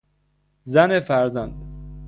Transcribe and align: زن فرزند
زن 0.63 0.99
فرزند 0.99 1.55